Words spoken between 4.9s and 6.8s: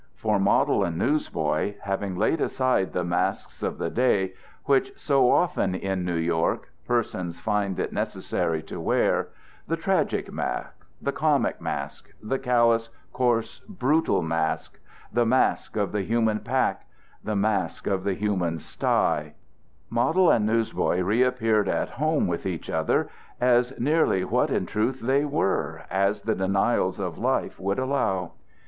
so often in New York